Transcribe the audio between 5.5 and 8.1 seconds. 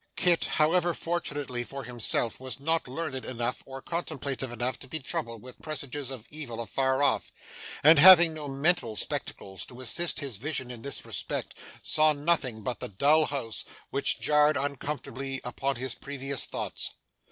presages of evil afar off, and,